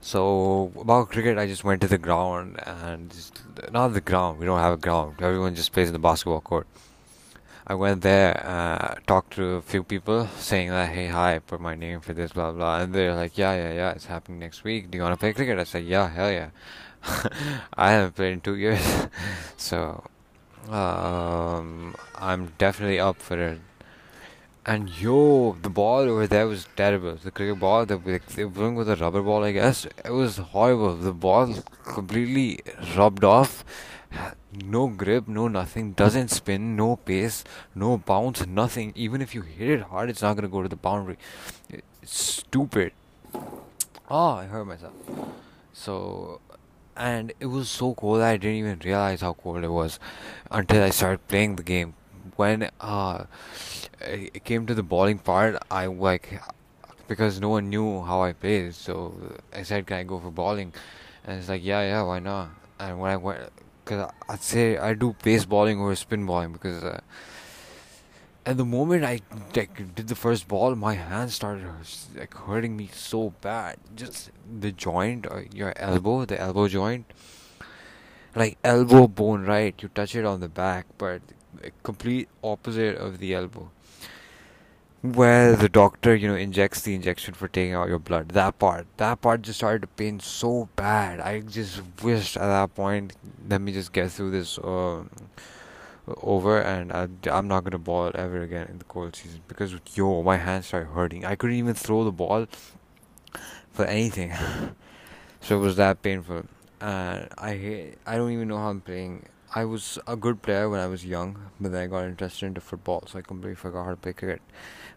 so 0.00 0.72
about 0.78 1.10
cricket, 1.10 1.38
I 1.38 1.46
just 1.46 1.64
went 1.64 1.80
to 1.82 1.88
the 1.88 1.98
ground 1.98 2.60
and 2.64 3.10
just, 3.10 3.40
not 3.72 3.88
the 3.88 4.00
ground. 4.00 4.38
We 4.38 4.46
don't 4.46 4.60
have 4.60 4.74
a 4.74 4.76
ground. 4.76 5.16
Everyone 5.20 5.54
just 5.54 5.72
plays 5.72 5.88
in 5.88 5.92
the 5.92 5.98
basketball 5.98 6.40
court. 6.40 6.66
I 7.66 7.74
went 7.74 8.02
there, 8.02 8.44
uh, 8.44 8.96
talked 9.06 9.34
to 9.34 9.44
a 9.54 9.62
few 9.62 9.84
people, 9.84 10.26
saying 10.38 10.70
that, 10.70 10.88
hey, 10.88 11.06
hi, 11.06 11.38
put 11.38 11.60
my 11.60 11.76
name 11.76 12.00
for 12.00 12.12
this, 12.12 12.32
blah 12.32 12.50
blah, 12.50 12.80
and 12.80 12.92
they're 12.92 13.14
like, 13.14 13.38
yeah, 13.38 13.54
yeah, 13.54 13.72
yeah, 13.72 13.90
it's 13.92 14.06
happening 14.06 14.40
next 14.40 14.64
week. 14.64 14.90
Do 14.90 14.98
you 14.98 15.02
want 15.02 15.12
to 15.12 15.20
play 15.20 15.32
cricket? 15.32 15.56
I 15.56 15.62
said, 15.62 15.84
yeah, 15.84 16.08
hell 16.08 16.32
yeah. 16.32 16.50
I 17.74 17.92
haven't 17.92 18.16
played 18.16 18.32
in 18.32 18.40
two 18.40 18.56
years, 18.56 18.80
so 19.56 20.04
um, 20.68 21.94
I'm 22.16 22.52
definitely 22.58 23.00
up 23.00 23.16
for 23.16 23.38
it. 23.38 23.60
And 24.66 24.90
yo, 25.00 25.56
the 25.62 25.70
ball 25.70 26.00
over 26.00 26.26
there 26.26 26.46
was 26.46 26.68
terrible. 26.76 27.14
The 27.14 27.30
cricket 27.30 27.58
ball, 27.58 27.86
the, 27.86 27.96
they 28.36 28.44
were 28.44 28.50
going 28.50 28.74
with 28.74 28.90
a 28.90 28.96
rubber 28.96 29.22
ball, 29.22 29.42
I 29.42 29.52
guess. 29.52 29.86
It 30.04 30.10
was 30.10 30.36
horrible. 30.36 30.94
The 30.96 31.14
ball 31.14 31.54
completely 31.84 32.60
rubbed 32.94 33.24
off. 33.24 33.64
No 34.52 34.88
grip, 34.88 35.26
no 35.28 35.48
nothing. 35.48 35.92
Doesn't 35.92 36.28
spin, 36.28 36.76
no 36.76 36.96
pace, 36.96 37.42
no 37.74 37.96
bounce, 37.96 38.46
nothing. 38.46 38.92
Even 38.94 39.22
if 39.22 39.34
you 39.34 39.42
hit 39.42 39.70
it 39.70 39.80
hard, 39.80 40.10
it's 40.10 40.22
not 40.22 40.36
gonna 40.36 40.48
go 40.48 40.62
to 40.62 40.68
the 40.68 40.76
boundary. 40.76 41.16
It's 41.70 41.82
stupid. 42.04 42.92
Oh, 43.32 44.34
I 44.34 44.44
hurt 44.44 44.64
myself. 44.66 44.92
So 45.72 46.40
and 47.00 47.32
it 47.40 47.46
was 47.46 47.70
so 47.70 47.94
cold 47.94 48.20
I 48.20 48.36
didn't 48.36 48.56
even 48.56 48.78
realize 48.84 49.22
how 49.22 49.32
cold 49.32 49.64
it 49.64 49.68
was 49.68 49.98
until 50.50 50.82
I 50.82 50.90
started 50.90 51.26
playing 51.28 51.56
the 51.56 51.62
game. 51.62 51.94
When 52.36 52.68
uh, 52.80 53.24
it 54.00 54.44
came 54.44 54.66
to 54.66 54.74
the 54.74 54.82
bowling 54.82 55.18
part, 55.18 55.56
I 55.70 55.86
like 55.86 56.40
because 57.08 57.40
no 57.40 57.48
one 57.48 57.70
knew 57.70 58.02
how 58.02 58.22
I 58.22 58.32
played, 58.34 58.74
so 58.74 59.14
I 59.52 59.62
said, 59.62 59.86
"Can 59.86 59.96
I 59.96 60.02
go 60.04 60.20
for 60.20 60.30
bowling?" 60.30 60.72
And 61.24 61.38
it's 61.38 61.48
like, 61.48 61.64
"Yeah, 61.64 61.82
yeah, 61.82 62.02
why 62.02 62.18
not?" 62.18 62.50
And 62.78 63.00
when 63.00 63.10
I 63.10 63.16
went, 63.16 63.50
because 63.84 64.10
I'd 64.28 64.42
say 64.42 64.76
I 64.76 64.94
do 64.94 65.14
pace 65.22 65.44
bowling 65.44 65.80
or 65.80 65.94
spin 65.94 66.26
bowling 66.26 66.52
because. 66.52 66.84
Uh, 66.84 67.00
at 68.46 68.56
the 68.56 68.64
moment 68.64 69.04
I 69.04 69.20
like, 69.54 69.94
did 69.94 70.08
the 70.08 70.14
first 70.14 70.48
ball, 70.48 70.74
my 70.74 70.94
hand 70.94 71.30
started 71.30 71.66
like 72.16 72.34
hurting 72.34 72.76
me 72.76 72.88
so 72.92 73.34
bad. 73.40 73.76
Just 73.94 74.30
the 74.60 74.72
joint, 74.72 75.26
uh, 75.30 75.42
your 75.52 75.72
elbow, 75.76 76.24
the 76.24 76.40
elbow 76.40 76.68
joint, 76.68 77.04
like 78.34 78.58
elbow 78.64 79.06
bone, 79.06 79.44
right? 79.44 79.74
You 79.80 79.88
touch 79.88 80.14
it 80.14 80.24
on 80.24 80.40
the 80.40 80.48
back, 80.48 80.86
but 80.96 81.20
complete 81.82 82.28
opposite 82.42 82.96
of 82.96 83.18
the 83.18 83.34
elbow, 83.34 83.70
where 85.02 85.54
the 85.54 85.68
doctor, 85.68 86.14
you 86.14 86.28
know, 86.28 86.36
injects 86.36 86.82
the 86.82 86.94
injection 86.94 87.34
for 87.34 87.48
taking 87.48 87.74
out 87.74 87.88
your 87.88 87.98
blood. 87.98 88.30
That 88.30 88.58
part, 88.58 88.86
that 88.96 89.20
part 89.20 89.42
just 89.42 89.58
started 89.58 89.82
to 89.82 89.88
pain 89.88 90.20
so 90.20 90.68
bad. 90.76 91.20
I 91.20 91.40
just 91.40 91.82
wished 92.02 92.36
at 92.36 92.46
that 92.46 92.74
point, 92.74 93.12
let 93.48 93.60
me 93.60 93.72
just 93.72 93.92
get 93.92 94.10
through 94.10 94.30
this. 94.30 94.58
Uh, 94.58 95.04
over 96.22 96.60
and 96.60 96.92
I, 96.92 97.08
am 97.26 97.48
not 97.48 97.64
gonna 97.64 97.78
ball 97.78 98.10
ever 98.14 98.42
again 98.42 98.68
in 98.68 98.78
the 98.78 98.84
cold 98.84 99.16
season 99.16 99.42
because 99.48 99.74
yo 99.94 100.22
my 100.22 100.36
hands 100.36 100.66
started 100.66 100.90
hurting. 100.90 101.24
I 101.24 101.34
couldn't 101.36 101.56
even 101.56 101.74
throw 101.74 102.04
the 102.04 102.12
ball 102.12 102.46
for 103.72 103.84
anything. 103.84 104.32
So 105.42 105.56
it 105.56 105.60
was 105.60 105.76
that 105.76 106.02
painful. 106.02 106.44
And 106.82 107.28
I 107.38 107.94
I 108.06 108.16
don't 108.18 108.30
even 108.30 108.48
know 108.48 108.58
how 108.58 108.68
I'm 108.68 108.82
playing. 108.82 109.24
I 109.54 109.64
was 109.64 109.98
a 110.06 110.14
good 110.14 110.42
player 110.42 110.68
when 110.68 110.80
I 110.80 110.86
was 110.86 111.04
young 111.04 111.50
but 111.58 111.72
then 111.72 111.82
I 111.84 111.86
got 111.86 112.04
interested 112.04 112.44
into 112.44 112.60
football 112.60 113.04
so 113.06 113.18
I 113.18 113.22
completely 113.22 113.54
forgot 113.54 113.84
how 113.84 113.90
to 113.90 113.96
play 113.96 114.12
cricket. 114.12 114.42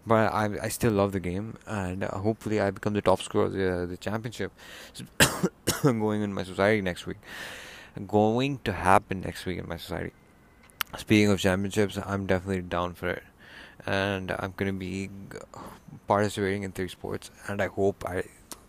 But 0.06 0.34
I 0.34 0.50
I 0.64 0.68
still 0.68 0.92
love 0.92 1.14
the 1.14 1.22
game 1.22 1.58
and 1.66 2.04
uh, 2.04 2.18
hopefully 2.18 2.60
I 2.60 2.72
become 2.72 2.94
the 2.94 3.02
top 3.02 3.22
scorer 3.22 3.46
of 3.46 3.54
the, 3.54 3.88
the 3.90 3.96
championship 3.96 4.52
going 5.82 6.22
in 6.22 6.34
my 6.34 6.44
society 6.44 6.82
next 6.82 7.08
week. 7.08 7.22
Going 8.06 8.60
to 8.66 8.74
happen 8.74 9.22
next 9.22 9.46
week 9.46 9.60
in 9.60 9.70
my 9.70 9.78
society 9.78 10.12
speaking 10.98 11.30
of 11.30 11.40
championships, 11.40 11.98
I'm 12.04 12.26
definitely 12.26 12.62
down 12.62 12.94
for 12.94 13.10
it, 13.10 13.24
and 13.86 14.32
I'm 14.32 14.54
gonna 14.56 14.74
be 14.74 15.10
participating 16.08 16.64
in 16.64 16.72
three 16.72 16.88
sports, 16.88 17.32
and 17.48 17.62
I 17.62 17.68
hope 17.68 18.04
I 18.06 18.24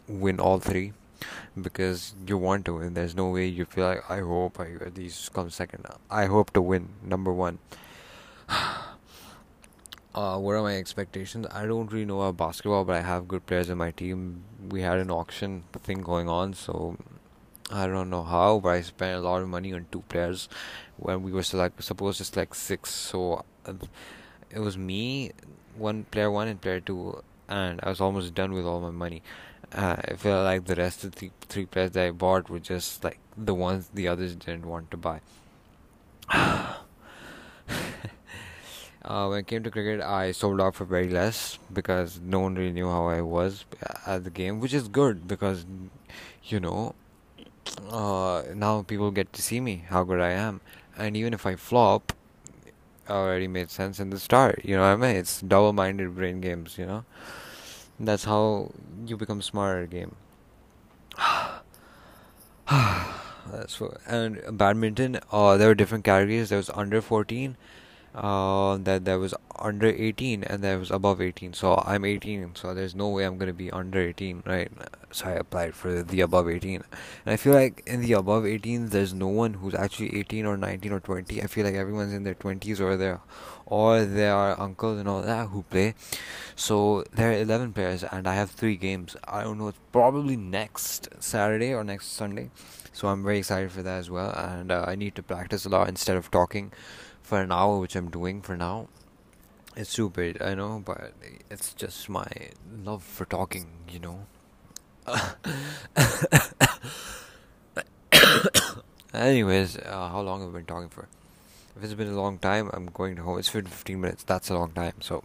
win 0.09 0.40
all 0.40 0.59
three 0.59 0.93
because 1.61 2.14
you 2.26 2.38
want 2.38 2.64
to 2.66 2.75
win. 2.75 2.95
There's 2.95 3.14
no 3.14 3.28
way 3.28 3.47
you 3.47 3.64
feel 3.64 3.87
like 3.87 4.11
I 4.11 4.21
hope 4.21 4.61
I 4.61 4.73
at 4.85 4.97
least 4.97 5.33
come 5.33 5.50
second. 5.50 5.87
I 6.11 6.26
hope 6.26 6.52
to 6.54 6.62
win 6.62 6.88
number 7.02 7.33
one. 7.33 7.59
uh, 8.49 10.38
what 10.38 10.52
are 10.52 10.62
my 10.62 10.76
expectations? 10.76 11.47
I 11.50 11.66
don't 11.66 11.90
really 11.90 12.04
know 12.04 12.21
about 12.23 12.37
basketball, 12.37 12.85
but 12.85 12.97
I 12.97 13.00
have 13.00 13.28
good 13.28 13.47
players 13.47 13.71
in 13.71 13.78
my 13.78 13.90
team. 13.90 14.45
We 14.69 14.83
had 14.83 14.99
an 14.99 15.11
auction 15.11 15.64
thing 15.83 16.02
going 16.02 16.28
on, 16.28 16.54
so 16.54 16.97
I 17.71 17.87
don't 17.87 18.11
know 18.11 18.23
how, 18.23 18.61
but 18.61 18.71
I 18.71 18.81
spent 18.83 19.16
a 19.16 19.21
lot 19.21 19.43
of 19.43 19.49
money 19.49 19.73
on 19.73 19.87
two 19.90 20.02
players 20.09 20.49
when 20.96 21.22
we 21.22 21.32
were 21.32 21.42
select 21.42 21.82
supposed 21.82 22.18
to 22.18 22.24
select 22.24 22.56
six. 22.56 22.90
So 22.90 23.44
uh, 23.66 23.74
it 24.50 24.60
was 24.60 24.76
me, 24.78 25.32
one 25.76 26.04
player 26.04 26.30
one 26.30 26.48
and 26.48 26.60
player 26.60 26.80
two, 26.80 27.22
and 27.48 27.80
I 27.82 27.88
was 27.88 28.00
almost 28.00 28.34
done 28.34 28.52
with 28.52 28.64
all 28.64 28.80
my 28.80 28.90
money. 28.90 29.22
Uh, 29.72 29.96
I 30.04 30.14
felt 30.14 30.44
like 30.44 30.66
the 30.66 30.76
rest 30.76 31.04
of 31.04 31.16
the 31.16 31.30
three 31.48 31.66
players 31.66 31.92
that 31.92 32.06
I 32.06 32.10
bought 32.10 32.48
were 32.48 32.60
just 32.60 33.02
like 33.02 33.18
the 33.36 33.54
ones 33.54 33.90
the 33.92 34.08
others 34.08 34.36
didn't 34.36 34.66
want 34.66 34.90
to 34.92 34.96
buy. 34.96 35.20
uh, 36.28 36.76
when 39.26 39.40
it 39.40 39.46
came 39.46 39.62
to 39.64 39.70
cricket, 39.70 40.00
I 40.00 40.32
sold 40.32 40.60
out 40.60 40.74
for 40.74 40.84
very 40.84 41.08
less 41.08 41.58
because 41.72 42.20
no 42.22 42.40
one 42.40 42.54
really 42.54 42.72
knew 42.72 42.88
how 42.88 43.06
I 43.08 43.20
was 43.20 43.64
at 44.06 44.24
the 44.24 44.30
game, 44.30 44.60
which 44.60 44.72
is 44.72 44.88
good 44.88 45.26
because, 45.26 45.66
you 46.44 46.60
know, 46.60 46.94
uh, 47.90 48.42
now 48.54 48.82
people 48.82 49.10
get 49.10 49.32
to 49.32 49.42
see 49.42 49.60
me 49.60 49.84
how 49.88 50.04
good 50.04 50.20
I 50.20 50.30
am, 50.30 50.60
and 50.96 51.16
even 51.16 51.34
if 51.34 51.46
I 51.46 51.56
flop, 51.56 52.12
already 53.08 53.48
made 53.48 53.70
sense 53.70 54.00
in 54.00 54.10
the 54.10 54.18
start. 54.18 54.64
You 54.64 54.76
know 54.76 54.82
what 54.82 54.88
I 54.88 54.96
mean? 54.96 55.16
It's 55.16 55.40
double-minded 55.40 56.14
brain 56.14 56.40
games. 56.40 56.78
You 56.78 56.86
know, 56.86 57.04
that's 57.98 58.24
how 58.24 58.72
you 59.06 59.16
become 59.16 59.42
smarter 59.42 59.86
game. 59.86 60.16
that's 62.68 63.80
what, 63.80 63.98
and 64.06 64.40
badminton. 64.52 65.20
Uh, 65.30 65.56
there 65.56 65.68
were 65.68 65.74
different 65.74 66.04
categories. 66.04 66.48
There 66.48 66.58
was 66.58 66.70
under 66.70 67.00
fourteen, 67.00 67.56
uh, 68.14 68.76
that 68.78 69.04
there 69.04 69.18
was 69.18 69.35
under 69.59 69.88
18 69.88 70.44
and 70.44 70.62
there 70.62 70.78
was 70.78 70.90
above 70.90 71.21
18. 71.21 71.52
So 71.52 71.83
I'm 71.85 72.04
18, 72.04 72.54
so 72.54 72.75
there's 72.75 72.94
no 72.94 73.09
way 73.09 73.25
I'm 73.25 73.38
gonna 73.38 73.52
be 73.52 73.71
under 73.71 74.00
18, 74.00 74.42
right? 74.47 74.71
So 75.11 75.26
I 75.26 75.33
applied 75.33 75.75
for 75.75 76.02
the 76.02 76.21
above 76.21 76.49
18, 76.49 76.83
and 77.25 77.33
I 77.33 77.37
feel 77.37 77.54
like 77.54 77.83
in 77.87 78.00
the 78.00 78.12
above 78.14 78.47
18, 78.47 78.88
there's 78.88 79.14
no 79.14 79.28
one 79.28 79.54
who's 79.54 79.75
actually 79.75 80.16
18 80.18 80.47
or 80.47 80.56
19 80.56 80.92
or 80.92 81.00
20. 81.00 81.42
I 81.42 81.47
feel 81.47 81.64
like 81.64 81.75
everyone's 81.75 82.12
in 82.12 82.25
their 82.25 82.35
20s 82.35 82.80
or 82.80 82.97
their 82.97 83.21
or 83.66 84.04
there 84.04 84.35
are 84.35 84.61
uncles 84.61 84.99
and 84.99 85.09
all 85.09 85.23
that 85.23 85.49
who 85.49 85.62
play. 85.62 85.94
So 86.54 87.04
there 87.12 87.30
are 87.30 87.40
11 87.40 87.73
players, 87.73 88.04
and 88.04 88.28
I 88.28 88.35
have 88.35 88.50
three 88.50 88.76
games. 88.76 89.16
I 89.25 89.42
don't 89.42 89.59
know, 89.59 89.68
it's 89.68 89.78
probably 89.92 90.37
next 90.37 91.09
Saturday 91.21 91.73
or 91.73 91.83
next 91.85 92.12
Sunday. 92.12 92.50
So 92.92 93.09
I'm 93.09 93.25
very 93.25 93.38
excited 93.38 93.73
for 93.73 93.83
that 93.83 93.99
as 93.99 94.11
well, 94.11 94.30
and 94.30 94.71
uh, 94.71 94.85
I 94.87 94.94
need 94.94 95.14
to 95.16 95.23
practice 95.23 95.64
a 95.64 95.68
lot 95.68 95.88
instead 95.88 96.16
of 96.16 96.30
talking 96.30 96.73
for 97.25 97.40
an 97.40 97.50
hour, 97.50 97.81
which 97.81 97.97
I'm 97.97 98.11
doing 98.11 98.40
for 98.43 98.57
now. 98.57 98.87
It's 99.76 99.90
stupid, 99.90 100.40
I 100.40 100.54
know, 100.54 100.81
but 100.85 101.14
it's 101.50 101.75
just 101.75 102.09
my 102.09 102.28
love 102.85 103.02
for 103.02 103.25
talking, 103.25 103.66
you 103.90 103.99
know. 103.99 104.26
Anyways, 109.12 109.78
uh, 109.78 110.09
how 110.11 110.21
long 110.21 110.43
have 110.43 110.50
I 110.50 110.52
been 110.59 110.66
talking 110.66 110.90
for? 110.90 111.09
If 111.76 111.83
it's 111.83 111.95
been 111.95 112.09
a 112.09 112.21
long 112.21 112.38
time, 112.38 112.71
I'm 112.73 112.87
going 112.87 113.16
to 113.16 113.23
home. 113.23 113.38
It's 113.38 113.50
been 113.50 113.66
15 113.66 114.00
minutes. 114.00 114.23
That's 114.23 114.49
a 114.50 114.54
long 114.54 114.71
time. 114.71 114.95
So, 115.00 115.25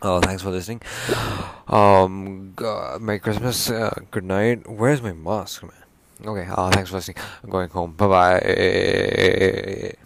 uh, 0.00 0.20
thanks 0.20 0.42
for 0.42 0.50
listening. 0.50 0.80
Um, 1.66 2.54
uh, 2.58 2.96
Merry 3.00 3.18
Christmas. 3.18 3.68
Uh, 3.68 3.92
good 4.12 4.22
night. 4.22 4.70
Where's 4.70 5.02
my 5.02 5.12
mask, 5.12 5.64
man? 5.64 5.72
Okay. 6.24 6.46
Uh, 6.48 6.70
thanks 6.70 6.90
for 6.90 6.96
listening. 6.96 7.16
I'm 7.42 7.50
going 7.50 7.70
home. 7.70 7.90
Bye 7.90 8.06
bye. 8.06 9.96